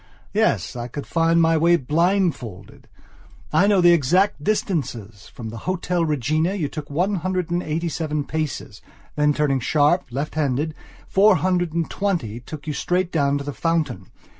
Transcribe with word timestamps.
Yes, 0.33 0.75
I 0.75 0.87
could 0.87 1.05
find 1.05 1.39
my 1.39 1.57
way 1.59 1.75
blindfolded. 1.75 2.87
I 3.53 3.67
know 3.67 3.81
the 3.81 3.93
exact 3.93 4.43
distances. 4.43 5.27
From 5.27 5.49
the 5.49 5.59
Hotel 5.69 6.03
Regina 6.03 6.55
you 6.55 6.67
took 6.69 6.89
one 6.89 7.17
hundred 7.17 7.51
and 7.51 7.61
eighty 7.61 7.87
seven 7.87 8.23
paces, 8.23 8.81
then, 9.15 9.31
turning 9.31 9.59
sharp, 9.59 10.05
left 10.09 10.33
handed, 10.33 10.73
four 11.07 11.35
hundred 11.35 11.73
and 11.73 11.87
twenty 11.87 12.39
took 12.39 12.65
you 12.65 12.73
straight 12.73 13.11
down 13.11 13.37
to 13.37 13.43
the 13.43 13.53
fountain. 13.53 14.07